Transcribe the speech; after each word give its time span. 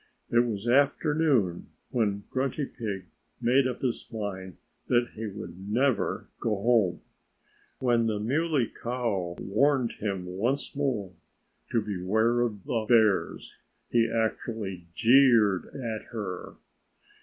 It 0.31 0.39
was 0.39 0.67
afternoon 0.67 1.67
when 1.91 2.23
Grunty 2.31 2.65
Pig 2.65 3.05
made 3.39 3.67
up 3.67 3.81
his 3.83 4.07
mind 4.11 4.57
that 4.87 5.09
he 5.13 5.27
would 5.27 5.69
never 5.69 6.27
go 6.39 6.55
home. 6.55 7.01
When 7.81 8.07
the 8.07 8.19
Muley 8.19 8.65
Cow 8.65 9.35
warned 9.39 9.91
him 9.99 10.25
once 10.25 10.75
more 10.75 11.13
to 11.69 11.83
beware 11.83 12.41
of 12.41 12.63
the 12.63 12.83
bears 12.89 13.55
he 13.91 14.09
actually 14.11 14.87
jeered 14.95 15.67
at 15.67 16.05
her. 16.05 16.55